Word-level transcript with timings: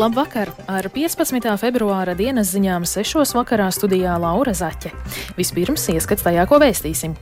Labvakar! 0.00 0.48
Ar 0.64 0.86
15. 0.88 1.44
februāra 1.60 2.14
dienas 2.16 2.54
ziņām 2.54 2.86
6. 2.88 3.34
vakarā 3.36 3.66
studijā 3.68 4.14
Laura 4.16 4.54
Zaķe. 4.56 4.94
Vispirms 5.36 5.84
ieskats 5.92 6.24
tajā, 6.24 6.46
ko 6.48 6.56
vēstīsim. 6.62 7.18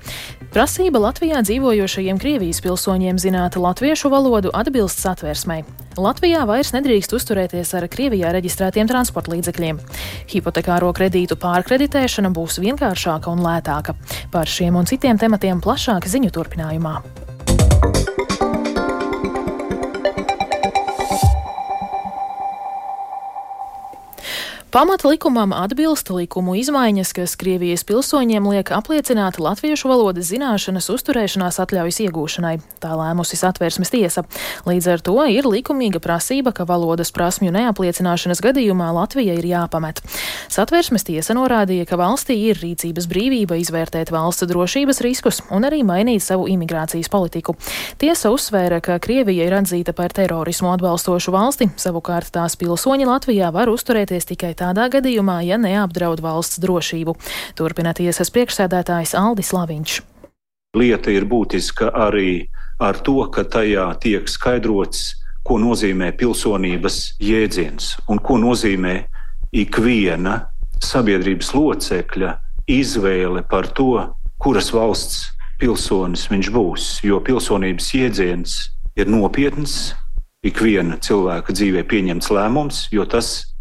Prasība 0.54 1.00
Latvijā 1.02 1.40
dzīvojošajiem 1.42 2.22
Krievijas 2.22 2.62
pilsoņiem 2.62 3.18
zināt 3.18 3.58
latviešu 3.58 4.12
valodu 4.14 4.54
atbilst 4.54 5.02
satversmei. 5.02 5.64
Latvijā 5.98 6.44
vairs 6.46 6.70
nedrīkst 6.76 7.18
uzturēties 7.18 7.74
ar 7.74 7.90
Krievijā 7.90 8.30
reģistrētiem 8.36 8.86
transporta 8.86 9.34
līdzekļiem. 9.34 9.80
Hipotekāro 10.30 10.92
kredītu 10.94 11.34
pārkreditēšana 11.42 12.30
būs 12.30 12.60
vienkāršāka 12.62 13.34
un 13.34 13.42
lētāka. 13.42 13.98
Par 14.30 14.46
šiem 14.46 14.78
un 14.78 14.86
citiem 14.86 15.18
tematiem 15.18 15.58
plašāk 15.66 16.06
ziņu 16.06 16.30
turpinājumā. 16.30 17.00
Pamata 24.70 25.08
likumam 25.08 25.54
atbilst 25.56 26.10
likumu 26.12 26.52
izmaiņas, 26.60 27.14
kas 27.16 27.32
Krievijas 27.40 27.86
pilsoņiem 27.88 28.44
liek 28.52 28.68
apliecināt 28.76 29.38
latviešu 29.40 29.88
valodas 29.88 30.28
zināšanas 30.28 30.90
uzturēšanās 30.92 31.56
atļaujas 31.64 32.02
iegūšanai. 32.04 32.50
Tā 32.76 32.90
lēmusi 33.00 33.38
satvērsmes 33.40 33.88
tiesa. 33.94 34.26
Līdz 34.68 34.90
ar 34.92 35.04
to 35.06 35.14
ir 35.32 35.48
likumīga 35.48 36.02
prasība, 36.04 36.52
ka 36.52 36.68
valodas 36.68 37.14
prasmju 37.16 37.54
neapliecināšanas 37.56 38.44
gadījumā 38.44 38.90
Latvija 38.92 39.38
ir 39.40 39.48
jāpamet. 39.48 40.02
Satvērsmes 40.48 41.04
tiesa 41.04 41.34
norādīja, 41.36 41.84
ka 41.84 41.98
valstī 42.00 42.34
ir 42.48 42.56
rīcības 42.62 43.04
brīvība 43.10 43.58
izvērtēt 43.60 44.08
valsts 44.08 44.46
drošības 44.48 45.02
riskus 45.04 45.42
un 45.52 45.66
arī 45.68 45.82
mainīt 45.84 46.24
savu 46.24 46.46
imigrācijas 46.48 47.10
politiku. 47.12 47.52
Tiesa 48.00 48.32
uzsvēra, 48.32 48.80
ka 48.80 48.96
Krievija 49.04 49.44
ir 49.44 49.56
atzīta 49.58 49.92
par 49.92 50.14
terorismu 50.16 50.72
atbalstošu 50.72 51.34
valsti, 51.34 51.68
savukārt 51.76 52.32
tās 52.32 52.56
pilsoņi 52.56 53.08
Latvijā 53.10 53.52
var 53.52 53.68
uzturēties 53.68 54.30
tikai 54.32 54.54
tādā 54.56 54.88
gadījumā, 54.92 55.42
ja 55.44 55.60
neapdraud 55.60 56.24
valsts 56.24 56.62
drošību. 56.64 57.18
Turpina 57.58 57.92
tiesas 57.92 58.32
priekšsēdētājs 58.32 59.12
Aldis 59.20 59.52
Laviņš. 59.52 60.00
Lieta 60.80 61.12
ir 61.12 61.28
būtiska 61.28 61.92
arī 61.92 62.48
ar 62.80 62.96
to, 63.04 63.20
ka 63.32 63.44
tajā 63.44 63.90
tiek 64.00 64.28
skaidrots, 64.28 65.12
ko 65.44 65.60
nozīmē 65.60 66.10
pilsonības 66.16 67.18
jēdziens 67.24 67.94
un 68.08 68.20
ko 68.20 68.40
nozīmē 68.40 68.96
ikviena 69.52 70.48
sabiedrības 70.84 71.52
locekļa 71.56 72.34
izvēle 72.68 73.42
par 73.48 73.70
to, 73.74 74.04
kuras 74.38 74.70
valsts 74.74 75.26
pilsonis 75.58 76.28
viņš 76.30 76.50
būs. 76.54 76.88
Jo 77.06 77.20
pilsonības 77.24 77.88
jēdziens 77.94 78.58
ir 78.98 79.10
nopietns, 79.10 79.94
ikviena 80.46 80.98
cilvēka 81.02 81.54
dzīvē 81.54 81.84
pieņemts 81.88 82.30
lēmums, 82.34 82.84
jo 82.94 83.06
tas 83.08 83.54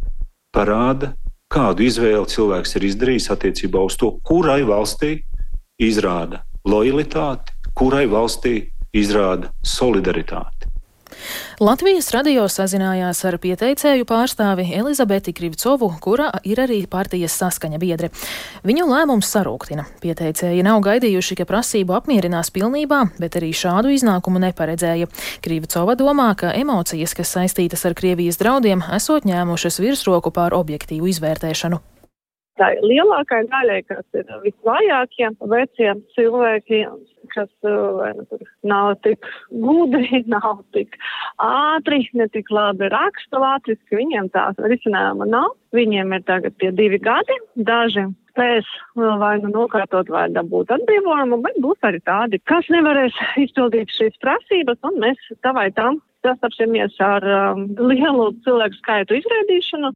parāda, 0.54 1.14
kādu 1.54 1.88
izvēli 1.88 2.28
cilvēks 2.30 2.76
ir 2.78 2.88
izdarījis 2.92 3.32
attiecībā 3.34 3.82
uz 3.88 3.98
to, 4.00 4.12
kurai 4.28 4.62
valstī 4.68 5.16
izrāda 5.82 6.44
lojalitāti, 6.68 7.56
kurai 7.78 8.06
valstī 8.12 8.60
izrāda 8.98 9.52
solidaritāti. 9.66 10.57
Latvijas 11.64 12.12
radio 12.14 12.46
sazinājās 12.52 13.24
ar 13.26 13.38
pieteicēju 13.42 14.06
pārstāvi 14.08 14.68
Elizabeti 14.78 15.34
Krivcovu, 15.34 15.90
kura 16.04 16.30
ir 16.46 16.62
arī 16.62 16.84
partijas 16.90 17.36
saskaņa 17.42 17.82
biedre. 17.82 18.12
Viņu 18.68 18.86
lēmums 18.92 19.32
sarūktina. 19.34 19.88
Pieteicēji 20.04 20.66
nav 20.68 20.84
gaidījuši, 20.86 21.40
ka 21.42 21.50
prasību 21.50 21.98
apmierinās 21.98 22.54
pilnībā, 22.54 23.04
bet 23.18 23.40
arī 23.42 23.52
šādu 23.58 23.92
iznākumu 23.98 24.44
neparedzēja. 24.48 25.10
Krivcova 25.46 25.98
domā, 26.00 26.32
ka 26.38 26.54
emocijas, 26.54 27.18
kas 27.18 27.36
saistītas 27.36 27.86
ar 27.90 27.98
Krievijas 27.98 28.40
draudiem, 28.42 28.86
esot 28.96 29.26
ņēmušas 29.28 29.82
virsroku 29.84 30.34
pār 30.36 30.58
objektīvu 30.58 31.10
izvērtēšanu 31.16 31.84
tā 32.60 32.72
lielākai 32.84 33.44
daļai, 33.52 33.82
kas 33.90 34.06
ir 34.18 34.30
visvājākie, 34.44 35.30
vecie 35.54 35.94
cilvēki, 36.16 36.84
kas 37.34 37.50
vai, 37.64 38.12
nu, 38.18 38.40
nav 38.68 38.94
tik 39.06 39.26
gudri, 39.52 40.24
nav 40.36 40.64
tik 40.76 40.98
ātri, 41.44 42.04
ne 42.18 42.30
tik 42.34 42.52
labi 42.54 42.92
raksta 42.94 43.42
latviski, 43.44 44.00
viņiem 44.02 44.32
tās 44.36 44.60
risinājuma 44.62 45.30
nav. 45.30 45.56
Viņiem 45.76 46.14
ir 46.16 46.24
tagad 46.24 46.56
tie 46.62 46.72
divi 46.72 46.98
gadi, 47.04 47.36
daži 47.68 48.06
spēs 48.38 48.68
vai 48.96 49.34
nu 49.42 49.50
nokārtot 49.52 50.10
vai 50.14 50.28
dabūt 50.32 50.72
atbrīvojumu, 50.76 51.42
bet 51.44 51.58
būs 51.64 51.88
arī 51.90 52.00
tādi, 52.06 52.40
kas 52.48 52.70
nevarēs 52.74 53.18
izpildīt 53.46 53.92
šīs 53.94 54.20
prasības, 54.24 54.80
un 54.88 55.02
mēs 55.04 55.32
tā 55.42 55.54
vai 55.58 55.70
tam 55.76 56.00
sastapsimies 56.26 56.98
ar 57.04 57.26
um, 57.26 57.68
lielu 57.90 58.32
cilvēku 58.46 58.80
skaitu 58.82 59.18
izrēdīšanu. 59.20 59.94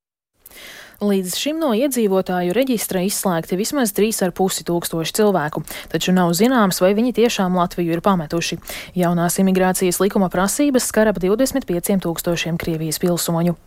Līdz 1.01 1.34
šim 1.34 1.57
no 1.57 1.72
iedzīvotāju 1.73 2.53
reģistra 2.53 3.01
izslēgti 3.07 3.57
vismaz 3.57 3.89
3,5 3.97 4.62
tūkstoši 4.67 5.16
cilvēku, 5.17 5.63
taču 5.89 6.13
nav 6.13 6.35
zināms, 6.38 6.78
vai 6.84 6.91
viņi 6.94 7.16
tiešām 7.17 7.57
Latviju 7.57 7.95
ir 7.95 8.03
pametuši. 8.06 8.59
Jaunās 8.94 9.39
imigrācijas 9.41 9.97
likuma 9.97 10.29
prasības 10.29 10.85
skar 10.91 11.09
ap 11.09 11.17
25 11.17 11.97
tūkstošiem 12.06 12.62
Krievijas 12.62 13.01
pilsoņu. 13.01 13.57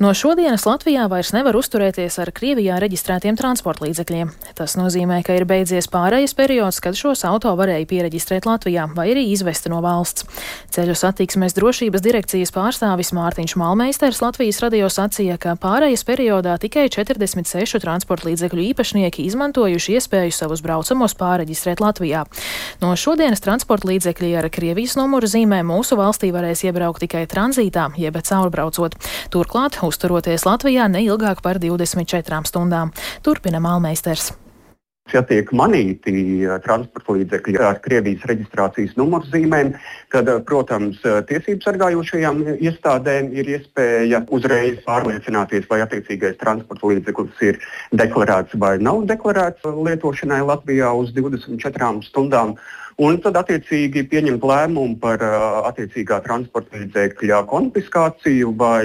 No 0.00 0.14
šodienas 0.16 0.64
Latvijā 0.64 1.04
vairs 1.10 1.34
nevar 1.36 1.56
uzturēties 1.58 2.16
ar 2.22 2.30
Krievijā 2.32 2.78
reģistrētiem 2.80 3.36
transporta 3.36 3.84
līdzekļiem. 3.84 4.30
Tas 4.56 4.74
nozīmē, 4.78 5.18
ka 5.26 5.36
ir 5.36 5.44
beidzies 5.48 5.90
pārējais 5.92 6.32
periods, 6.38 6.80
kad 6.80 6.96
šos 6.96 7.26
auto 7.28 7.52
varēja 7.58 7.84
pieregistrēt 7.90 8.48
Latvijā 8.48 8.86
vai 8.96 9.10
arī 9.12 9.26
izvest 9.34 9.68
no 9.68 9.82
valsts. 9.84 10.24
Ceļu 10.72 10.96
satiksmes 10.96 11.52
drošības 11.58 12.04
direkcijas 12.04 12.54
pārstāvis 12.54 13.12
Mārtiņš 13.12 13.56
Malmeisters 13.60 14.22
Latvijas 14.24 14.62
radio 14.64 14.88
sacīja, 14.88 15.36
ka 15.36 15.54
pārējais 15.60 16.06
periodā 16.08 16.56
tikai 16.62 16.86
46 16.88 17.82
transporta 17.84 18.30
līdzekļu 18.30 18.64
īpašnieki 18.70 19.28
izmantojuši 19.28 19.98
iespēju 19.98 20.32
savus 20.32 20.64
braucamos 20.64 21.16
pāreģistrēt 21.20 21.84
Latvijā. 21.84 22.24
No 22.80 22.94
šodienas 22.96 23.44
transporta 23.44 23.92
līdzekļi 23.92 24.32
ar 24.40 24.48
Krievijas 24.52 24.96
numuru 24.96 25.28
zīmē 25.28 25.60
mūsu 25.68 26.00
valstī 26.00 26.32
varēs 26.32 26.64
iebraukt 26.64 27.04
tikai 27.04 27.26
tranzītā, 27.28 27.90
jeb 28.00 28.16
caurbraucot. 28.22 28.96
Turklāt 29.32 29.81
uzturoties 29.90 30.46
Latvijā 30.48 30.88
neilgāk 30.92 31.42
par 31.42 31.60
24 31.62 32.44
stundām. 32.48 32.94
Turpina 33.22 33.60
Malmeisters. 33.60 34.32
Ja 35.10 35.20
tiek 35.26 35.48
manīti 35.50 36.12
eh, 36.46 36.52
transporta 36.62 37.16
līdzekļi 37.16 37.58
ar 37.60 37.80
Krievijas 37.82 38.22
reģistrācijas 38.30 38.94
numurzīmēm, 38.96 39.72
tad, 40.14 40.30
eh, 40.30 40.38
protams, 40.46 41.00
eh, 41.02 41.18
tiesību 41.26 41.66
sargājošajām 41.66 42.38
iestādēm 42.54 43.32
ir 43.34 43.50
iespēja 43.56 44.22
uzreiz 44.30 44.78
pārliecināties, 44.86 45.66
vai 45.68 45.80
attiecīgais 45.84 46.38
transporta 46.40 46.92
līdzeklis 46.92 47.42
ir 47.50 47.58
deklarēts 47.98 48.54
vai 48.62 48.76
nav 48.78 49.02
deklarēts 49.10 49.66
lietošanai 49.66 50.40
Latvijā 50.46 50.94
uz 50.94 51.10
24 51.18 52.06
stundām. 52.06 52.54
Un 53.02 53.18
tad, 53.24 53.34
attiecīgi, 53.40 54.06
pieņemt 54.06 54.44
lēmumu 54.46 55.00
par 55.00 55.18
attiecīgā 55.72 56.22
transporta 56.22 56.78
līdzekļa 56.78 57.46
konfiskāciju 57.50 58.54
vai 58.54 58.84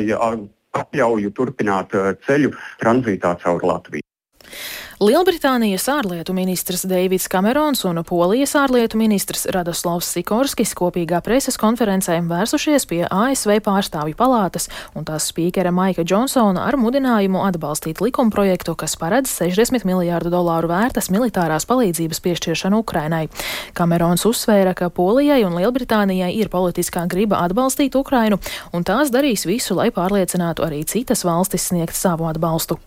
atļauju 0.82 1.34
turpināt 1.38 1.96
eh, 1.98 2.14
ceļu 2.28 2.54
tranzītā 2.82 3.36
caur 3.44 3.66
Latviju. 3.72 4.07
Lielbritānijas 4.98 5.84
ārlietu 5.94 6.34
ministrs 6.34 6.82
Deivids 6.90 7.28
Kamerons 7.30 7.84
un 7.86 8.00
Polijas 8.02 8.56
ārlietu 8.58 8.98
ministrs 8.98 9.44
Radoslavs 9.54 10.08
Sikorskis 10.10 10.72
kopīgā 10.74 11.20
preses 11.22 11.60
konferencē 11.62 12.16
vērsušies 12.26 12.88
pie 12.90 13.04
ASV 13.06 13.60
pārstāvju 13.68 14.18
palātas 14.18 14.66
un 14.98 15.06
tās 15.06 15.28
spīkera 15.30 15.70
Maika 15.70 16.02
Džonsona 16.02 16.66
ar 16.66 16.80
mudinājumu 16.82 17.44
atbalstīt 17.46 18.02
likumprojektu, 18.02 18.74
kas 18.74 18.98
paredz 18.98 19.36
60 19.38 19.86
miljārdu 19.86 20.34
dolāru 20.34 20.74
vērtas 20.74 21.12
militārās 21.14 21.70
palīdzības 21.70 22.24
piešķiršanu 22.26 22.82
Ukrainai. 22.82 23.28
Kamerons 23.78 24.26
uzsvēra, 24.26 24.74
ka 24.74 24.90
Polijai 24.90 25.44
un 25.46 25.62
Lielbritānijai 25.62 26.34
ir 26.42 26.50
politiskā 26.50 27.06
griba 27.06 27.46
atbalstīt 27.46 28.02
Ukrainu, 28.02 28.42
un 28.74 28.82
tās 28.82 29.14
darīs 29.14 29.46
visu, 29.46 29.78
lai 29.78 29.92
pārliecinātu 29.94 30.66
arī 30.66 30.82
citas 30.90 31.22
valstis 31.22 31.70
sniegt 31.70 31.94
savu 31.94 32.26
atbalstu. 32.34 32.82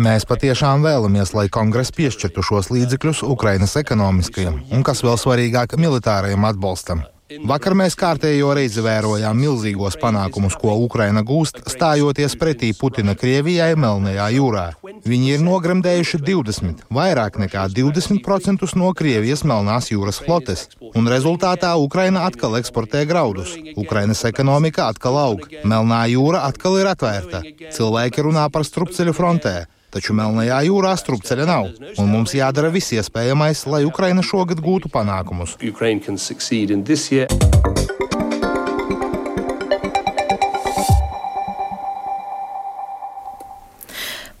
Mēs 0.00 0.24
patiešām 0.26 0.82
vēlamies, 0.82 1.34
lai 1.36 1.46
kongress 1.52 1.92
piešķirtu 1.94 2.42
šos 2.42 2.72
līdzekļus 2.72 3.22
Ukrainas 3.28 3.76
ekonomiskajam 3.76 4.56
un, 4.72 4.82
kas 4.86 5.04
vēl 5.04 5.18
svarīgāk, 5.20 5.76
militārajam 5.78 6.48
atbalstam. 6.48 7.04
Vakar 7.46 7.76
mēs 7.78 7.94
kārtējo 7.94 8.48
reizi 8.58 8.82
vērojām 8.82 9.38
milzīgos 9.38 9.94
panākumus, 10.02 10.56
ko 10.58 10.72
Ukraina 10.82 11.22
gūst, 11.22 11.60
stājoties 11.70 12.34
pretī 12.40 12.72
Putina 12.74 13.14
Krievijai 13.14 13.76
Melnajā 13.78 14.26
jūrā. 14.34 14.64
Viņi 15.06 15.34
ir 15.34 15.42
nogremdējuši 15.44 16.20
20, 16.20 16.84
vairāk 16.92 17.38
nekā 17.40 17.66
20% 17.72 18.68
no 18.76 18.92
Krievijas 18.96 19.42
Melnās 19.48 19.90
jūras 19.92 20.20
flotes, 20.20 20.66
un 20.94 21.08
rezultātā 21.08 21.72
Ukraina 21.80 22.26
atkal 22.28 22.58
eksportē 22.60 23.06
graudus. 23.08 23.56
Ukrainas 23.80 24.24
ekonomika 24.28 24.90
atkal 24.92 25.16
aug, 25.16 25.46
Melnā 25.64 26.04
jūra 26.12 26.44
atkal 26.48 26.78
ir 26.82 26.90
atvērta. 26.92 27.42
Cilvēki 27.72 28.26
runā 28.28 28.48
par 28.52 28.66
strupceļu 28.68 29.16
frontē. 29.16 29.56
Taču 29.90 30.14
Melnajā 30.14 30.60
jūrā 30.68 30.92
strupceļa 31.00 31.46
nav, 31.48 31.72
un 31.98 32.12
mums 32.12 32.36
jādara 32.36 32.70
viss 32.70 32.94
iespējamais, 32.94 33.64
lai 33.66 33.82
Ukraina 33.88 34.22
šogad 34.22 34.62
gūtu 34.62 34.92
panākumus. 34.92 35.56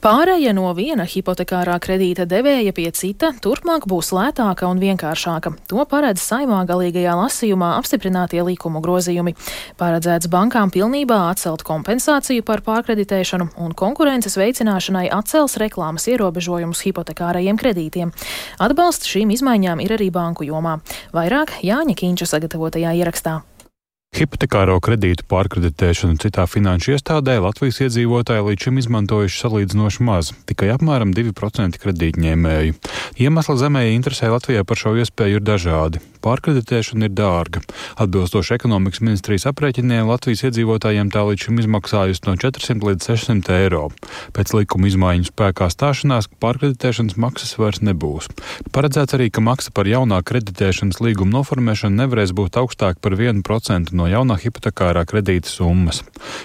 Pārēja 0.00 0.54
no 0.56 0.70
viena 0.72 1.04
hipotekārā 1.04 1.74
kredīta 1.84 2.24
devēja 2.24 2.72
pie 2.72 2.86
cita 2.96 3.34
turpmāk 3.44 3.84
būs 3.84 4.14
lētāka 4.16 4.64
un 4.72 4.78
vienkāršāka. 4.80 5.52
To 5.68 5.84
paredz 5.84 6.22
saimā 6.24 6.62
galīgajā 6.70 7.18
lasījumā 7.18 7.74
apstiprinātie 7.76 8.40
līkumu 8.46 8.80
grozījumi. 8.80 9.34
Paredzēts 9.76 10.30
bankām 10.32 10.72
pilnībā 10.72 11.18
atcelt 11.34 11.66
kompensāciju 11.68 12.46
par 12.48 12.64
pārkreditēšanu 12.64 13.50
un 13.60 13.76
konkurences 13.76 14.40
veicināšanai 14.40 15.10
atcels 15.12 15.58
reklāmas 15.60 16.08
ierobežojumus 16.08 16.80
hipotekārajiem 16.88 17.60
kredītiem. 17.60 18.16
Atbalsts 18.56 19.12
šīm 19.12 19.36
izmaiņām 19.36 19.84
ir 19.84 19.98
arī 20.00 20.08
banku 20.16 20.48
jomā. 20.48 20.78
Vairāk 21.12 21.58
Jāņa 21.60 22.00
Kīņša 22.00 22.32
sagatavotajā 22.32 22.96
ierakstā. 23.04 23.42
Hipotekāro 24.10 24.74
kredītu 24.82 25.24
pārkreditēšanu 25.30 26.18
citā 26.20 26.42
finanšu 26.50 26.96
iestādē 26.96 27.36
Latvijas 27.40 27.78
iedzīvotāji 27.86 28.44
līdz 28.48 28.66
šim 28.66 28.80
izmantojuši 28.82 29.38
salīdzinoši 29.44 30.06
maz, 30.08 30.32
tikai 30.50 30.72
apmēram 30.74 31.14
2% 31.16 31.78
kredītņēmēju. 31.80 32.76
Iemesli 33.22 33.60
zemēji 33.62 33.94
interesē 34.00 34.32
Latvijā 34.34 34.66
par 34.66 34.82
šo 34.82 34.96
iespēju 34.98 35.38
ir 35.38 35.46
dažādi. 35.46 36.02
Pārkreditēšana 36.20 37.08
ir 37.08 37.14
dārga. 37.16 37.62
Atbilstoši 38.00 38.54
ekonomikas 38.58 39.00
ministrijas 39.04 39.46
aprēķiniem, 39.48 40.08
Latvijas 40.10 40.44
iedzīvotājiem 40.48 41.08
tā 41.12 41.22
līdz 41.24 41.46
šim 41.46 41.60
izmaksājusi 41.62 42.26
no 42.26 42.34
400 42.40 42.88
līdz 42.90 43.08
600 43.08 43.56
eiro. 43.56 43.86
Pēc 44.36 44.52
likuma 44.56 44.90
izmaiņu 44.90 45.30
spēkā 45.30 45.70
stāšanās 45.72 46.28
pārkreditēšanas 46.42 47.16
maksas 47.20 47.56
vairs 47.60 47.80
nebūs. 47.86 48.28
Paredzēts 48.74 49.16
arī, 49.16 49.30
ka 49.32 49.44
maksa 49.44 49.72
par 49.72 49.88
jaunā 49.88 50.20
kreditēšanas 50.26 51.00
līguma 51.00 51.38
noformēšanu 51.38 52.02
nevarēs 52.02 52.34
būt 52.36 52.60
augstāka 52.60 53.00
par 53.00 53.16
1% 53.16 53.96
no 53.96 54.08
jaunā 54.10 54.36
hipotekārā 54.42 55.06
kredīta 55.08 55.48
summas. 55.48 56.02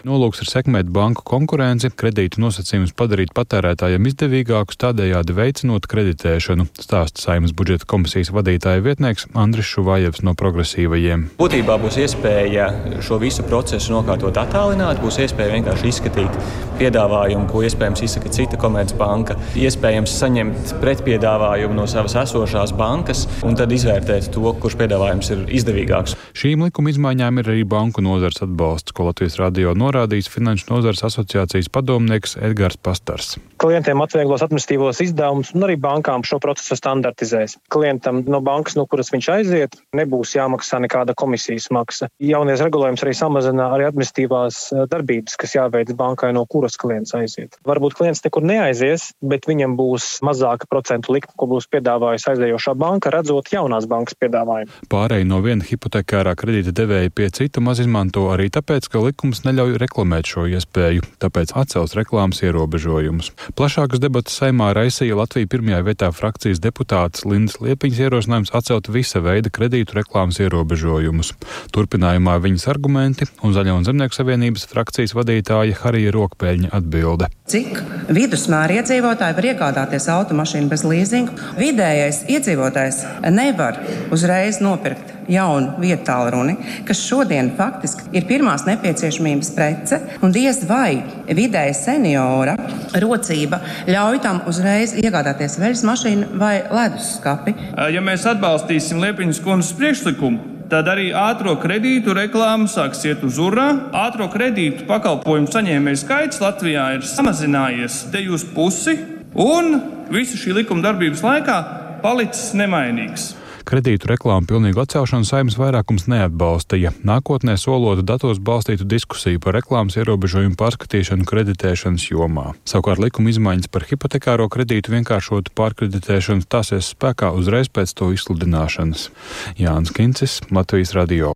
Nolūks 0.08 0.44
ir 0.46 0.52
sekmēt 0.52 0.88
banku 0.96 1.26
konkurenci, 1.28 1.92
kredītu 1.92 2.40
nosacījumus 2.44 2.96
padarīt 2.96 3.36
patērētājiem 3.36 4.08
izdevīgākus, 4.12 4.80
tādējādi 4.86 5.36
veicinot 5.36 5.90
kreditēšanu, 5.92 6.70
stāsta 6.80 7.24
Saimas 7.26 7.56
budžeta 7.58 7.88
komisijas 7.90 8.32
vadītāja 8.36 8.84
vietnieks 8.86 9.28
Andris. 9.34 9.65
Šuvājevs 9.66 10.24
no 10.26 10.36
progresīvajiem. 10.38 11.30
Būtībā 11.40 11.78
būs 11.82 11.98
iespēja 12.04 12.70
šo 13.06 13.20
visu 13.22 13.46
procesu 13.48 13.96
nokārtot 13.96 14.38
attālināt, 14.40 15.02
būs 15.04 15.20
iespēja 15.26 15.56
vienkārši 15.58 15.92
izskatīt 15.92 16.40
piedāvājumu, 16.80 17.48
ko 17.50 17.64
iespējams 17.66 18.04
izsaka 18.06 18.32
cita 18.36 18.60
komercbanka, 18.60 19.38
iespējams 19.60 20.14
saņemt 20.20 20.76
pretpiedāvājumu 20.82 21.78
no 21.78 21.88
savas 21.90 22.18
esošās 22.26 22.74
bankas 22.76 23.26
un 23.48 23.56
tad 23.58 23.72
izvērtēt 23.76 24.30
to, 24.36 24.44
kurš 24.62 24.78
piedāvājums 24.82 25.32
ir 25.34 25.46
izdevīgāks. 25.60 26.18
Šīm 26.36 26.66
likuma 26.68 26.92
izmaiņām 26.92 27.42
ir 27.42 27.52
arī 27.54 27.64
banku 27.68 28.04
nozars 28.06 28.44
atbalsts, 28.46 28.96
ko 28.96 29.10
Latvijas 29.10 29.40
radio 29.42 29.76
norādījis 29.78 30.32
Finanšu 30.34 30.72
nozars 30.74 31.06
asociācijas 31.08 31.72
padomnieks 31.72 32.36
Edgars 32.44 32.78
Pastars. 32.78 33.36
Klientiem 33.62 34.04
atvieglos 34.04 34.44
administratīvos 34.44 35.00
izdevumus 35.06 35.54
un 35.56 35.68
arī 35.68 35.78
bankām 35.80 36.26
šo 36.28 36.42
procesu 36.44 36.76
standartizēs. 36.78 37.58
Klientam 37.72 38.26
no 38.28 38.42
bankas, 38.44 38.76
no 38.76 38.84
kuras 38.90 39.14
viņš 39.14 39.32
aiziet, 39.38 39.55
aiziet, 39.56 39.78
nebūs 39.96 40.36
jāmaksā 40.36 40.80
nekāda 40.84 41.16
komisijas 41.18 41.70
maksa. 41.74 42.10
Jaunies 42.20 42.62
regulējums 42.64 43.04
arī 43.06 43.14
samazina 43.16 43.70
arī 43.76 43.88
administratīvās 43.90 44.60
eh, 44.74 44.84
darbības, 44.92 45.38
kas 45.40 45.56
jāveic 45.56 45.94
bankai, 45.98 46.32
no 46.36 46.46
kuras 46.50 46.78
klients 46.82 47.16
aiziet. 47.18 47.58
Varbūt 47.68 47.98
klients 47.98 48.24
nekur 48.26 48.46
neaizies, 48.46 49.12
bet 49.24 49.48
viņam 49.50 49.78
būs 49.80 50.20
mazāka 50.26 50.68
procentu 50.70 51.16
likme, 51.16 51.34
ko 51.40 51.48
būs 51.52 51.70
piedāvājusi 51.72 52.32
aizējošā 52.34 52.76
banka, 52.80 53.14
redzot 53.14 53.52
jaunās 53.54 53.88
bankas 53.90 54.18
piedāvājumu. 54.20 54.84
Pārēj 54.92 55.26
no 55.30 55.42
viena 55.46 55.66
hipotekārā 55.66 56.36
kredīta 56.40 56.76
devēja 56.76 57.14
pie 57.16 57.30
cita 57.36 57.64
maz 57.64 57.82
izmanto 57.84 58.28
arī 58.34 58.50
tāpēc, 58.54 58.90
ka 58.92 59.04
likums 59.04 59.44
neļauj 59.48 59.80
reklamēt 59.82 60.32
šo 60.32 60.48
iespēju, 60.52 61.06
tāpēc 61.24 61.56
atcels 61.56 61.96
reklāmas 61.98 62.44
ierobežojumus. 62.46 63.32
Plašākas 63.58 64.04
debatas 64.04 64.38
saimā 64.42 64.72
raisīja 64.76 65.18
Latvija 65.20 65.50
pirmajā 65.52 65.82
vietā 65.88 66.12
frakcijas 66.16 66.62
deputāts 66.64 67.26
Lindas 67.28 67.60
Liepiņas 67.64 68.02
ierosinājums 68.06 68.54
atcelt 68.56 68.90
visa 68.92 69.22
veida 69.24 69.45
veida 69.46 69.54
kredītu 69.54 69.96
reklāmas 69.96 70.40
ierobežojumus. 70.42 71.34
Turpinājumā 71.74 72.38
viņas 72.42 72.68
argumenti 72.72 73.28
un 73.44 73.54
Zaļo 73.54 73.78
un 73.78 73.86
Zemnieku 73.86 74.16
savienības 74.16 74.68
frakcijas 74.70 75.16
vadītāja 75.16 75.78
Harija 75.82 76.14
Rokpēļņa 76.16 76.72
atbilde. 76.74 77.30
Cik 77.48 77.82
vidusmēra 78.10 78.82
iedzīvotāji 78.82 79.38
var 79.38 79.50
iegādāties 79.52 80.10
automašīnu 80.10 80.70
bez 80.72 80.86
līzinga? 80.86 81.36
Vidējais 81.60 82.26
iedzīvotājs 82.30 83.04
nevar 83.32 83.82
uzreiz 84.12 84.62
nopirkt 84.64 85.15
jaunu 85.32 85.76
vietu 85.82 86.06
tālruni, 86.10 86.56
kas 86.88 87.02
šodien 87.06 87.52
faktiski 87.58 88.10
ir 88.16 88.28
pirmās 88.30 88.66
nepieciešamības 88.68 89.52
prece, 89.56 90.02
diez 90.36 90.64
vai 90.70 91.04
vidēji 91.28 91.78
seniora 91.78 92.56
rocība 93.02 93.62
ļauj 93.90 94.22
tam 94.24 94.42
uzreiz 94.50 94.96
iegādāties 95.00 95.60
veļas 95.62 95.86
mašīnu 95.88 96.34
vai 96.42 96.58
leduskapi. 96.70 97.56
Ja 97.94 98.04
mēs 98.04 98.26
atbalstīsim 98.30 99.02
Liepiņas 99.04 99.42
kundzes 99.46 99.76
priekšlikumu, 99.78 100.56
tad 100.72 100.90
arī 100.92 101.12
ātrā 101.16 101.56
kredītu 101.62 102.16
reklāma 102.18 102.70
sāks 102.72 103.04
iet 103.08 103.24
uz 103.26 103.40
urā. 103.42 103.68
Ātrā 103.96 104.28
kredītu 104.34 104.88
pakalpojumu 104.90 105.52
saņēmēju 105.54 106.02
skaits 106.02 106.42
Latvijā 106.44 106.90
ir 106.98 107.08
samazinājies 107.08 108.06
te 108.14 108.26
uz 108.34 108.46
pusi, 108.56 108.98
un 109.36 109.80
visu 110.14 110.40
šī 110.40 110.60
likuma 110.62 110.86
darbības 110.86 111.24
laikā 111.26 111.58
palicis 112.04 112.54
nemainīgs. 112.58 113.34
Kredītu 113.66 114.12
reklāmu 114.12 114.46
pilnīgu 114.50 114.84
atcelšanu 114.84 115.26
saimnes 115.26 115.56
vairākums 115.58 116.06
neatbalstīja. 116.12 116.92
Nākotnē 117.08 117.56
solota 117.58 118.04
datos 118.06 118.38
balstītu 118.38 118.86
diskusiju 118.86 119.42
par 119.42 119.58
reklāmas 119.58 119.98
ierobežojumu 119.98 120.58
pārskatīšanu 120.60 121.26
kreditēšanas 121.30 122.06
jomā. 122.12 122.52
Savukārt 122.70 123.02
likuma 123.02 123.34
izmaiņas 123.34 123.72
par 123.74 123.88
hipotekāro 123.90 124.46
kredītu 124.54 124.94
vienkāršotu 124.94 125.56
pārkreditēšanu 125.58 126.46
stāsies 126.46 126.92
spēkā 126.94 127.34
uzreiz 127.34 127.72
pēc 127.74 127.96
to 127.98 128.12
izsludināšanas. 128.14 129.10
Jānis 129.58 129.96
Kincis, 129.98 130.44
Latvijas 130.54 130.94
radio. 130.98 131.34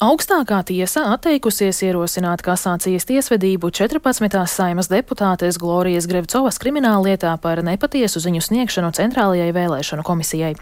Augstākā 0.00 0.62
tiesa 0.64 1.02
atteikusies 1.12 1.82
ierosināt 1.84 2.40
kasācijas 2.42 3.04
tiesvedību 3.04 3.68
14. 3.76 4.38
saimas 4.48 4.88
deputātes 4.88 5.58
Glorijas 5.60 6.08
Grevcovas 6.08 6.56
krimināllietā 6.62 7.34
par 7.42 7.60
nepatiesu 7.62 8.22
ziņu 8.24 8.40
sniegšanu 8.46 8.88
Centrālajai 8.96 9.50
vēlēšanu 9.52 10.04
komisijai. 10.06 10.54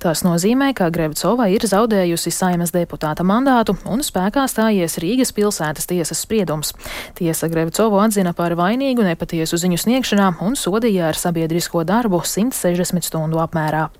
Tas 0.00 0.24
nozīmē, 0.24 0.70
ka 0.78 0.88
Grevcova 0.94 1.50
ir 1.52 1.68
zaudējusi 1.68 2.32
saimas 2.32 2.72
deputāta 2.72 3.26
mandātu 3.28 3.76
un 3.84 4.00
spēkā 4.00 4.48
stājies 4.48 4.96
Rīgas 5.04 5.34
pilsētas 5.36 5.90
tiesas 5.90 6.24
spriedums. 6.24 6.72
Tiesa 7.20 7.52
Grevcovu 7.52 8.00
atzina 8.00 8.32
par 8.32 8.56
vainīgu 8.56 9.04
nepatiesu 9.04 9.60
ziņu 9.60 9.84
sniegšanā 9.84 10.32
un 10.48 10.56
sodīja 10.56 11.12
ar 11.12 11.20
sabiedrisko 11.20 11.84
darbu 11.84 12.24
160 12.24 13.04
stundu 13.04 13.44
apmērā. 13.44 13.90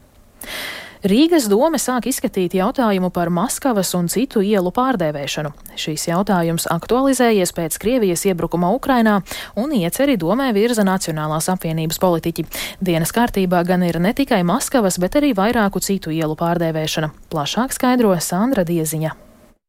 Rīgas 1.07 1.45
doma 1.47 1.79
sāk 1.79 2.09
izskatīt 2.11 2.57
jautājumu 2.59 3.13
par 3.15 3.31
Maskavas 3.31 3.93
un 3.95 4.09
citu 4.11 4.41
ielu 4.43 4.73
pārdēvēšanu. 4.75 5.53
Šīs 5.79 6.09
jautājums 6.09 6.67
aktualizējies 6.75 7.53
pēc 7.55 7.77
Krievijas 7.79 8.25
iebrukuma 8.27 8.73
Ukrainā 8.75 9.21
un 9.55 9.71
ieceri 9.77 10.17
domē 10.19 10.51
virza 10.57 10.83
Nacionālās 10.83 11.47
apvienības 11.55 12.03
politiķi. 12.03 12.47
Dienas 12.83 13.15
kārtībā 13.15 13.63
gan 13.69 13.87
ir 13.87 14.01
ne 14.03 14.11
tikai 14.11 14.43
Maskavas, 14.43 14.99
bet 14.99 15.21
arī 15.21 15.31
vairāku 15.39 15.79
citu 15.79 16.11
ielu 16.11 16.35
pārdēvēšana. 16.35 17.13
Plašāk 17.31 17.77
skaidro 17.79 18.17
Sandra 18.19 18.67
Dieziņa. 18.67 19.15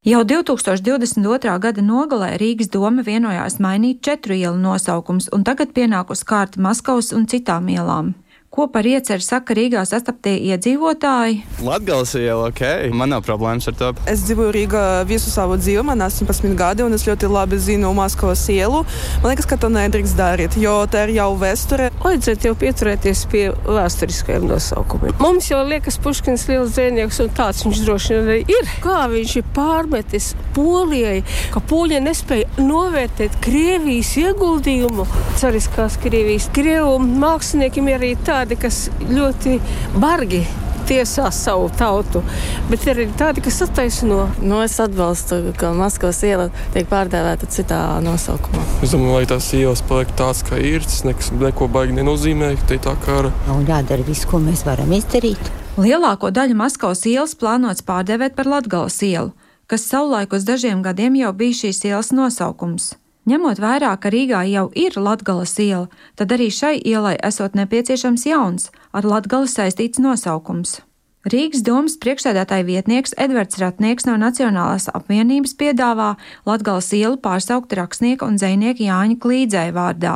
Jau 0.08 0.24
2022. 0.24 1.60
gada 1.60 1.84
nogalē 1.84 2.38
Rīgas 2.40 2.72
doma 2.74 3.04
vienojās 3.06 3.60
mainīt 3.60 4.02
četru 4.02 4.34
ielu 4.34 4.58
nosaukums, 4.58 5.30
un 5.36 5.44
tagad 5.46 5.76
pienākusi 5.78 6.26
kārta 6.26 6.62
Maskavas 6.64 7.12
un 7.14 7.28
citām 7.30 7.70
ielām. 7.70 8.16
Ko 8.60 8.66
par 8.68 8.84
ieceru 8.84 9.24
saka 9.24 9.56
Rīgā 9.56 9.86
sastaptie 9.88 10.34
iedzīvotāji? 10.50 11.38
Latvijas 11.64 12.12
iela, 12.20 12.50
ok, 12.50 12.90
man 12.92 13.14
nav 13.14 13.22
problēmas 13.24 13.70
ar 13.72 13.76
to. 13.80 13.92
Es 14.12 14.26
dzīvoju 14.28 14.52
Rīgā 14.52 14.82
visu 15.08 15.32
savu 15.32 15.56
dzīvi, 15.56 15.80
man 15.88 16.04
18 16.04 16.58
gadi, 16.60 16.84
un 16.84 16.92
es 16.98 17.06
ļoti 17.08 17.30
labi 17.32 17.56
zinu 17.56 17.94
Maskavas 17.96 18.44
ielu. 18.52 18.82
Man 19.22 19.32
liekas, 19.32 19.48
ka 19.48 19.56
to 19.64 19.70
nedrīkst 19.72 20.20
darīt, 20.20 20.58
jo 20.60 20.74
tā 20.92 21.06
ir 21.08 21.14
jau 21.22 21.30
vēsture. 21.40 21.88
Vajadzētu 22.04 22.50
jau 22.50 22.58
pieturēties 22.66 23.22
pie 23.32 23.46
vēsturiskajiem 23.64 24.50
nosaukumiem. 24.52 25.16
Mums 25.24 25.48
jau 25.54 25.62
liekas, 25.64 25.96
Puškins 26.04 26.44
liels 26.52 26.76
dzēnieks, 26.76 27.22
un 27.24 27.32
tāds 27.40 27.64
viņš 27.64 27.82
droši 27.88 28.18
vien 28.18 28.28
arī 28.28 28.44
ir. 28.58 28.76
Kā 28.84 29.06
viņš 29.16 29.38
ir 29.40 29.48
pārmetis 29.56 30.34
Polijai, 30.60 31.24
ka 31.56 31.64
Polija 31.64 32.04
nespēja 32.04 32.52
novērtēt 32.60 33.40
Krievijas 33.48 34.12
ieguldījumu 34.20 35.08
cariskās 35.40 35.96
Krievijas. 36.04 36.52
Krievu 36.52 37.00
māksliniekiem 37.00 37.88
ir 37.94 38.00
arī 38.02 38.14
tā 38.28 38.49
tādi, 38.50 38.58
kas 38.58 38.90
ļoti 39.06 39.60
bargi 40.00 40.46
tiesā 40.90 41.30
savu 41.30 41.70
tautu, 41.78 42.24
bet 42.70 42.82
ir 42.88 42.96
arī 42.96 43.06
tādi, 43.14 43.44
kas 43.46 43.62
attaisno. 43.62 44.30
Nu, 44.42 44.64
es 44.64 44.80
atbalstu, 44.82 45.54
ka 45.58 45.70
Maskavas 45.78 46.24
iela 46.26 46.48
tiek 46.74 46.88
pārdēvēta 46.90 47.46
citā 47.46 48.00
nosaukumā. 48.02 48.64
Es 48.82 48.96
domāju, 48.96 49.20
lai 49.20 49.28
tās 49.30 49.52
ielas 49.54 49.84
paliek 49.86 50.10
tādas, 50.18 50.42
kā 50.48 50.58
ir. 50.58 50.82
Tas 50.82 51.04
nekas, 51.06 51.30
neko 51.32 51.68
baigi 51.70 51.94
nenozīmē, 52.00 52.56
ka 52.58 52.66
te 52.72 52.80
ir 52.80 52.82
tā 52.88 52.96
kara. 53.06 53.30
Un 53.54 53.68
jādara 53.70 54.08
viss, 54.08 54.26
ko 54.26 54.42
mēs 54.42 54.66
varam 54.66 54.90
izdarīt. 54.98 55.52
Lielāko 55.78 56.32
daļu 56.34 56.58
Maskavas 56.58 57.06
ielas 57.06 57.38
plānots 57.38 57.86
pārdēvēt 57.86 58.34
par 58.40 58.50
Latgales 58.50 58.98
ielu, 59.06 59.36
kas 59.70 59.86
savulaik 59.86 60.34
uz 60.34 60.48
dažiem 60.48 60.82
gadiem 60.82 61.22
jau 61.22 61.36
bija 61.38 61.62
šīs 61.68 61.86
ielas 61.92 62.10
nosaukums. 62.16 62.96
Ņemot 63.30 63.60
vērā, 63.62 63.92
ka 64.02 64.10
Rīgā 64.10 64.40
jau 64.50 64.70
ir 64.74 64.96
Latgales 64.98 65.52
iela, 65.62 65.86
tad 66.18 66.32
arī 66.34 66.48
šai 66.50 66.80
ielai 66.82 67.14
esot 67.28 67.54
nepieciešams 67.54 68.24
jauns, 68.26 68.70
ar 68.96 69.06
Latgali 69.06 69.50
saistīts 69.52 70.02
nosaukums. 70.02 70.80
Rīgas 71.30 71.62
domas 71.68 71.98
priekšsēdētāja 72.02 72.66
vietnieks 72.66 73.14
Edvards 73.22 73.60
Ratnieks 73.62 74.08
no 74.08 74.16
Nacionālās 74.18 74.88
apvienības 74.96 75.54
piedāvā 75.60 76.14
Latgales 76.48 76.90
ielu 76.96 77.20
pārsaukt 77.22 77.76
rakstnieka 77.78 78.26
un 78.26 78.40
dzēnieka 78.40 78.88
Jāņa 78.88 79.20
Klīdzēja 79.22 79.76
vārdā. 79.78 80.16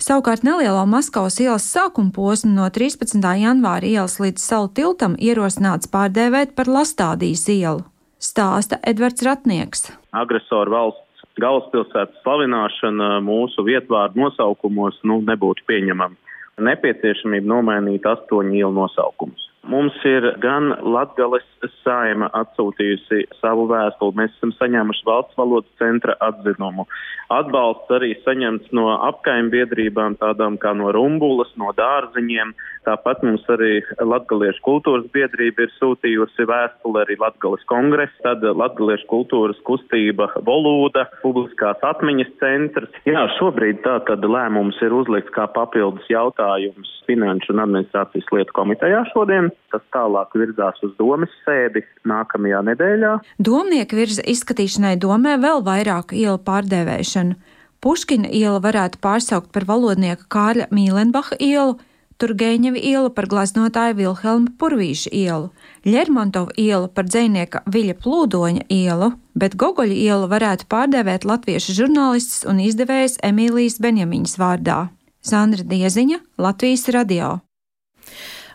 Savukārt 0.00 0.46
nelielo 0.46 0.86
Maskavas 0.88 1.36
ielas 1.42 1.66
sākuma 1.68 2.14
posmu 2.14 2.54
no 2.54 2.70
13. 2.72 3.20
janvāra 3.42 3.84
ielas 3.90 4.16
līdz 4.22 4.46
salu 4.46 4.72
tiltam 4.72 5.18
ierosināts 5.18 5.92
pārdēvēt 5.92 6.56
par 6.56 6.72
Lastādijas 6.72 7.44
ielu, 7.52 7.84
stāsta 8.16 8.80
Edvards 8.80 9.26
Ratnieks. 9.26 9.90
Agresoru 10.16 10.78
valsts 10.78 11.09
galvaspilsētas 11.38 12.22
slavināšana 12.24 13.20
mūsu 13.24 13.64
vietvārdu 13.66 14.24
nosaukumos 14.24 14.98
nu, 15.06 15.20
nebūtu 15.26 15.66
pieņemama. 15.70 16.16
Nepieciešamība 16.60 17.48
nomainīt 17.48 18.04
astoņu 18.08 18.58
ielu 18.58 18.74
nosaukumus. 18.76 19.46
Mums 19.70 19.96
ir 20.08 20.24
gan 20.40 20.70
Latgales 20.80 21.44
saima 21.84 22.30
atsūtījusi 22.32 23.26
savu 23.42 23.66
vēstuli, 23.68 24.16
mēs 24.16 24.32
esam 24.38 24.54
saņēmuši 24.56 25.04
valsts 25.04 25.36
valodas 25.36 25.68
centra 25.80 26.14
atzinumu. 26.24 26.86
Atbalsts 27.30 27.92
arī 27.92 28.14
saņemts 28.24 28.72
no 28.76 28.88
apkaimbiedrībām, 29.10 30.16
tādām 30.22 30.56
kā 30.60 30.72
no 30.76 30.88
Rumbulas, 30.96 31.52
no 31.60 31.74
dārziņiem. 31.76 32.54
Tāpat 32.90 33.20
mums 33.22 33.44
arī 33.54 33.84
Latgaliešu 34.02 34.64
kultūras 34.66 35.04
biedrība 35.14 35.62
ir 35.62 35.70
sūtījusi 35.76 36.46
vēstuli 36.50 36.98
arī 37.04 37.16
Latgales 37.20 37.62
kongresa, 37.70 38.16
tad 38.24 38.42
Latgaliešu 38.42 39.06
kultūras 39.12 39.60
kustība 39.68 40.26
Volūda, 40.46 41.04
publiskās 41.22 41.78
atmiņas 41.86 42.32
centrs. 42.42 42.96
Jā, 43.06 43.28
šobrīd 43.36 43.84
tā 43.84 44.00
tad 44.08 44.26
lēmums 44.26 44.80
ir 44.82 44.96
uzlikts 44.96 45.30
kā 45.36 45.46
papildus 45.54 46.08
jautājums 46.10 46.90
Finanšu 47.06 47.54
un 47.54 47.62
administrācijas 47.62 48.26
lietu 48.34 48.56
komitejā 48.58 49.04
šodien. 49.12 49.52
Tas 49.70 49.84
tālāk 49.94 50.34
virzās 50.34 50.82
uz 50.86 50.96
domas 50.98 51.30
sēdi 51.44 51.84
nākamajā 52.10 52.64
nedēļā. 52.72 53.12
Domnieki 53.38 54.00
virza 54.00 54.26
izskatīšanai 54.34 54.96
domē 54.98 55.36
vēl 55.42 55.62
vairāk 55.66 56.16
ielu 56.18 56.42
pārdēvēšanu. 56.42 57.38
Puškina 57.80 58.28
iela 58.34 58.58
varētu 58.60 58.98
pārsaukt 59.00 59.54
par 59.54 59.64
valodnieka 59.70 60.26
Kārļa 60.34 60.66
Mīlenbacha 60.74 61.38
ielu, 61.40 61.78
Turgeņevi 62.20 62.82
iela 62.84 63.08
par 63.16 63.24
glaznotāju 63.32 63.96
Vilhelma 63.96 64.52
Purvīša 64.60 65.12
ielu, 65.16 65.48
Lermontova 65.88 66.52
iela 66.60 66.90
par 66.92 67.08
dzēnieka 67.08 67.64
Viļa 67.64 67.96
Plūdoņa 68.02 68.66
ielu, 68.68 69.12
bet 69.32 69.56
Gogoļa 69.56 69.96
ielu 69.96 70.28
varētu 70.28 70.68
pārdēvēt 70.68 71.24
latviešu 71.24 71.78
žurnālists 71.80 72.44
un 72.44 72.60
izdevējs 72.60 73.22
Emīlijas 73.24 73.80
Benjamiņas 73.80 74.36
vārdā. 74.40 74.80
Sandra 75.24 75.64
Dieziņa, 75.64 76.20
Latvijas 76.40 76.88
radio. 76.92 77.38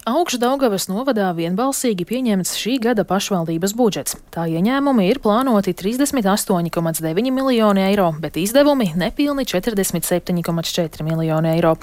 Augšdaugavas 0.05 0.83
novadā 0.85 1.31
vienbalsīgi 1.33 2.05
pieņemts 2.05 2.51
šī 2.61 2.75
gada 2.83 3.01
pašvaldības 3.09 3.71
budžets. 3.73 4.13
Tā 4.29 4.43
ieņēmumi 4.45 5.07
ir 5.09 5.17
plānoti 5.17 5.73
38,9 5.73 7.31
miljoni 7.33 7.81
eiro, 7.87 8.11
bet 8.21 8.37
izdevumi 8.37 8.91
nepilni 9.01 9.47
47,4 9.49 11.09
miljoni 11.09 11.53
eiro. 11.55 11.73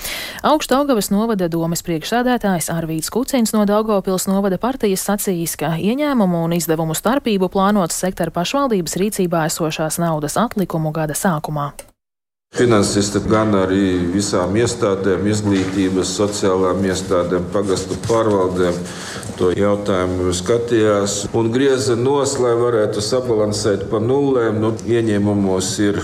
Augšdaugavas 0.47 1.11
novada 1.11 1.51
domas 1.51 1.83
priekšsēdētājs 1.83 2.71
Arvīts 2.71 3.11
Kucins 3.11 3.57
no 3.57 3.67
Daugavpils 3.67 4.31
novada 4.31 4.63
partijas 4.63 5.03
sacījis, 5.11 5.59
ka 5.59 5.75
ieņēmumu 5.83 6.47
un 6.47 6.55
izdevumu 6.63 6.95
starpību 6.95 7.51
plānots 7.51 7.99
sekt 7.99 8.23
ar 8.23 8.31
pašvaldības 8.31 9.01
rīcībā 9.03 9.49
esošās 9.51 9.99
naudas 9.99 10.39
atlikumu 10.39 10.95
gada 10.95 11.19
sākumā. 11.19 11.73
Finansisti 12.53 13.17
gan 13.33 13.55
arī 13.57 14.11
visām 14.13 14.53
iestādēm, 14.61 15.23
izglītības, 15.33 16.11
sociālām 16.19 16.83
iestādēm, 16.85 17.47
pagastu 17.55 17.97
pārvaldēm 18.05 18.77
to 19.39 19.49
jautājumu 19.57 20.35
skatījās 20.37 21.15
un 21.33 21.49
grieza 21.55 21.97
nos, 21.97 22.35
lai 22.45 22.53
varētu 22.61 23.01
sabalansēt 23.01 23.87
pa 23.89 24.03
nulēm. 24.05 24.61
Nu, 24.61 24.75
ieņēmumos 24.85 25.71
ir 25.81 26.03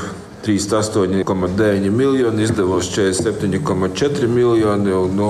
38,9 0.49 1.91
miljoni, 1.91 2.43
izdevos 2.43 2.89
47,4 2.97 4.27
miljoni. 4.33 4.97
Un, 4.97 5.15
nu, 5.19 5.29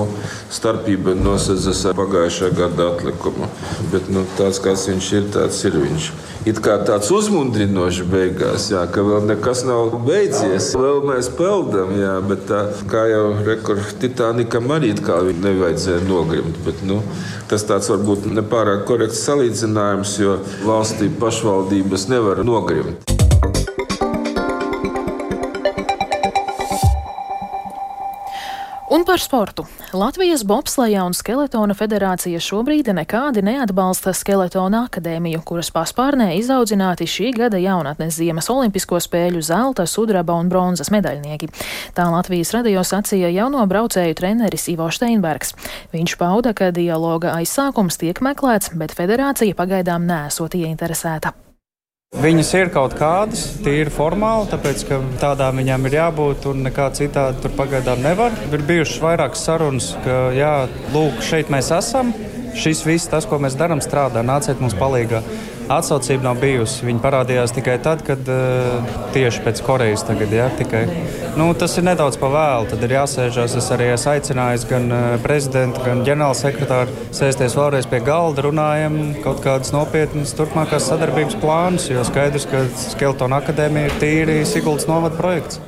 starpība 0.53 1.13
nosacās 1.19 1.83
ar 1.89 1.99
pagājušā 1.99 2.53
gada 2.55 2.93
atlikumu. 2.93 3.51
Bet 3.91 4.07
nu, 4.13 4.23
tāds, 4.39 4.61
kāds 4.63 4.87
viņš 4.89 5.13
ir, 5.19 5.31
tāds 5.35 5.63
ir 5.67 5.79
viņš 5.83 6.11
it 6.47 6.59
kā 6.63 6.77
tāds 6.87 7.09
uzmundrinošs 7.13 8.05
beigās, 8.09 8.69
jā, 8.71 8.85
ka 8.93 9.03
vēl 9.05 9.27
nekas 9.29 9.63
nav 9.67 9.97
beidzies. 10.07 10.71
Vēl 10.79 11.03
mēs 11.09 11.29
peldam, 11.37 11.91
jā, 11.99 12.15
bet 12.25 12.45
tā, 12.49 12.63
kā 12.91 13.05
jau 13.11 13.25
rekords 13.45 13.93
Titanikam 13.99 14.71
arī 14.75 14.93
nevajadzēja 14.95 16.05
nogrimt. 16.07 16.57
Bet, 16.65 16.81
nu, 16.87 17.01
tas 17.51 17.67
tāds 17.67 17.91
varbūt 17.91 18.29
nepārāk 18.31 18.87
korekts 18.89 19.25
salīdzinājums, 19.27 20.17
jo 20.23 20.39
valstī 20.65 21.11
pašvaldības 21.21 22.09
nevar 22.13 22.45
nogrimt. 22.47 23.08
Par 29.09 29.17
sportu. 29.17 29.63
Latvijas 29.93 30.43
Bobslēja 30.45 31.01
un 31.07 31.15
Skeletona 31.17 31.73
federācija 31.73 32.37
šobrīd 32.45 32.91
nekādi 32.93 33.41
neatbalsta 33.41 34.13
Skeletona 34.13 34.83
akadēmiju, 34.85 35.41
kuras 35.49 35.71
paspārnē 35.73 36.27
izaudzināti 36.37 37.07
šī 37.09 37.31
gada 37.39 37.57
jaunatnes 37.57 38.19
ziemas 38.19 38.51
olimpisko 38.53 39.01
spēļu 39.01 39.41
zelta, 39.41 39.87
sudraba 39.89 40.37
un 40.37 40.53
bronzas 40.53 40.93
medaļnieki. 40.93 41.49
Tā 41.97 42.05
Latvijas 42.13 42.53
radio 42.53 42.85
sacīja 42.85 43.33
jauno 43.33 43.65
braucēju 43.65 44.21
treneris 44.21 44.69
Ivo 44.69 44.91
Steinbergs. 44.93 45.57
Viņš 45.89 46.17
pauda, 46.21 46.53
ka 46.53 46.69
dialoga 46.69 47.33
aizsākums 47.41 47.97
tiek 47.97 48.21
meklēts, 48.21 48.75
bet 48.77 48.93
federācija 48.93 49.57
pagaidām 49.57 50.05
nesot 50.05 50.53
ieinteresēta. 50.61 51.33
Viņas 52.17 52.47
ir 52.57 52.71
kaut 52.73 52.95
kādas, 52.97 53.41
tīri 53.61 53.91
formāli, 53.93 54.47
tāpēc 54.49 54.79
ka 54.89 54.97
tādām 55.21 55.59
viņām 55.61 55.83
ir 55.85 55.95
jābūt, 55.99 56.47
un 56.49 56.63
nekā 56.65 56.87
citādi 56.97 57.37
tur 57.43 57.53
pagaidām 57.53 58.01
nevar. 58.01 58.33
Ir 58.49 58.63
bijušas 58.65 59.03
vairākas 59.03 59.43
sarunas, 59.45 59.91
ka, 60.01 60.15
jā, 60.33 60.55
lūk, 60.89 61.21
šeit 61.21 61.53
mēs 61.53 61.69
esam. 61.77 62.09
Šis 62.57 62.81
viss, 62.87 63.11
tas, 63.11 63.29
ko 63.29 63.37
mēs 63.37 63.53
darām, 63.59 63.77
strādā, 63.85 64.25
nāciet 64.25 64.57
mums 64.57 64.73
palīdzīgā. 64.81 65.21
Atsaucība 65.69 66.25
nav 66.25 66.39
bijusi. 66.41 66.81
Viņa 66.87 67.01
parādījās 67.03 67.53
tikai 67.53 67.75
tad, 67.85 68.01
kad 68.07 68.25
uh, 68.33 68.95
tieši 69.13 69.43
pēc 69.45 69.61
Korejas 69.65 70.01
tagad, 70.07 70.33
ja, 70.33 70.47
tikai. 70.57 70.81
Nu, 71.37 71.51
tas 71.53 71.77
ir 71.77 71.85
nedaudz 71.85 72.17
pa 72.17 72.31
vēlu. 72.33 72.71
Tad 72.71 72.87
ir 72.87 72.95
jāsēžās. 72.97 73.53
Es 73.61 73.69
arī 73.75 73.91
esmu 73.93 74.15
aicinājis 74.15 74.65
gan 74.71 74.89
uh, 74.89 75.05
prezidentu, 75.21 75.85
gan 75.85 76.01
ģenerālsekretāru 76.07 77.07
sēsties 77.13 77.57
vēlreiz 77.59 77.89
pie 77.91 78.01
galda, 78.01 78.47
runājam 78.49 78.99
kaut 79.21 79.43
kādas 79.45 79.69
nopietnas 79.75 80.33
turpmākās 80.39 80.89
sadarbības 80.89 81.37
plānus, 81.43 81.89
jo 81.93 82.05
skaidrs, 82.07 82.49
ka 82.49 82.65
Skeltona 82.89 83.43
akadēmija 83.43 83.91
ir 83.91 83.99
tīri 84.01 84.39
Siguldas 84.49 84.89
novada 84.89 85.21
projekts. 85.21 85.61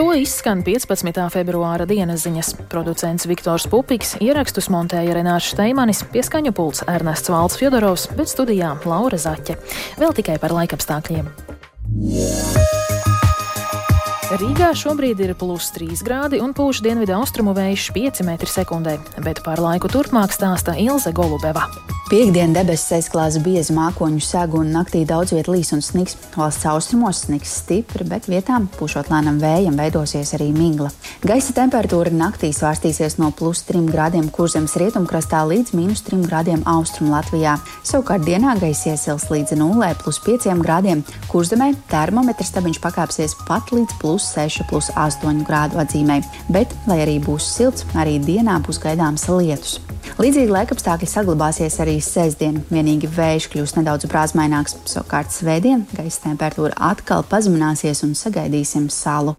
To 0.00 0.14
izskan 0.16 0.62
15. 0.64 1.12
februāra 1.28 1.84
dienas 1.84 2.22
ziņas. 2.24 2.54
Producents 2.72 3.26
Viktors 3.28 3.66
Pupiks, 3.68 4.14
ierakstus 4.24 4.70
montēja 4.72 5.12
Renārs 5.18 5.50
Steimanis, 5.52 6.00
pieskaņu 6.08 6.54
pults 6.56 6.80
Ernests 6.88 7.28
Valds 7.28 7.58
Fjodorovs, 7.60 8.06
bet 8.16 8.32
studijā 8.32 8.70
Laura 8.88 9.20
Zaķe. 9.20 9.58
Vēl 10.00 10.16
tikai 10.16 10.38
par 10.40 10.56
laikapstākļiem. 10.56 11.28
Rīgā 14.40 14.72
šobrīd 14.86 15.20
ir 15.20 15.36
plus 15.36 15.68
3 15.76 16.00
grādi 16.08 16.40
un 16.40 16.56
pūš 16.56 16.80
dienvidu 16.88 17.18
austrumu 17.20 17.52
vējš 17.60 17.92
5 17.92 18.24
m2, 18.24 18.98
bet 19.20 19.44
par 19.44 19.60
laiku 19.60 19.92
turpmāk 19.92 20.32
stāsta 20.32 20.80
Ilze 20.80 21.12
Golubeva. 21.12 21.68
Piektdien 22.10 22.50
debesis 22.50 22.90
aizklās 22.96 23.36
biezi 23.38 23.70
mākoņu 23.70 24.18
segu 24.26 24.64
un 24.64 24.72
naktī 24.74 25.04
daudz 25.06 25.30
vietā 25.30 25.52
līs 25.54 25.68
un 25.76 25.78
sniks. 25.78 26.16
Valsts 26.34 26.64
austrumos 26.66 27.20
sniks 27.22 27.52
stipri, 27.60 28.02
bet 28.02 28.24
vietām 28.26 28.64
pušot 28.74 29.12
lēnam 29.12 29.36
vējam 29.38 29.76
veidosies 29.78 30.32
arī 30.34 30.48
migla. 30.50 30.88
Gaisa 31.22 31.54
temperatūra 31.54 32.10
naktī 32.10 32.50
svārstīsies 32.50 33.14
no 33.22 33.28
plus 33.30 33.62
3 33.68 33.84
grādiem 33.92 34.26
kurzemes 34.34 34.74
rietumkrastā 34.82 35.44
līdz 35.52 35.70
minus 35.78 36.02
3 36.08 36.26
grādiem 36.26 36.66
austrumu 36.72 37.14
Latvijā. 37.14 37.54
Savukārt 37.86 38.26
dienā 38.26 38.56
gaisa 38.58 38.96
iesils 38.96 39.28
līdz 39.30 39.54
0, 39.62 39.92
plus 40.02 40.18
5 40.26 40.50
grādiem. 40.66 41.06
Kurzemē 41.30 41.70
termometrs 41.94 42.50
stabiņš 42.50 42.82
pakāpsies 42.88 43.38
pat 43.46 43.70
līdz 43.70 44.00
plus 44.02 44.26
6, 44.34 44.66
plus 44.66 44.90
8 44.98 45.46
grādu 45.46 45.78
atzīmē. 45.78 46.18
Bet, 46.50 46.74
lai 46.90 47.04
arī 47.06 47.20
būs 47.22 47.52
silts, 47.54 47.86
arī 47.94 48.18
dienā 48.18 48.58
būs 48.66 48.82
gaidāms 48.82 49.30
lietus. 49.30 49.78
Līdzīgi 50.20 50.52
laikapstākļi 50.52 51.06
saglabāsies 51.08 51.78
arī 51.80 51.94
sestdien. 52.04 52.58
Vienīgi 52.68 53.08
vējš 53.08 53.46
kļūs 53.54 53.72
nedaudz 53.78 54.04
brāzmaināks, 54.12 54.76
savukārt 54.92 55.32
svētdien 55.32 55.86
gaisa 55.94 56.26
temperatūra 56.26 56.76
atkal 56.90 57.24
pazemināsies 57.30 58.04
un 58.04 58.12
sagaidīsim 58.18 58.90
salu. 58.92 59.38